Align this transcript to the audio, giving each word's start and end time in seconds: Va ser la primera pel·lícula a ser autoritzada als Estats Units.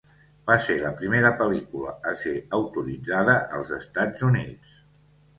Va 0.51 0.53
ser 0.67 0.75
la 0.83 0.91
primera 1.01 1.29
pel·lícula 1.41 1.91
a 2.11 2.13
ser 2.23 2.33
autoritzada 2.59 3.35
als 3.59 3.75
Estats 3.77 4.25
Units. 4.29 4.73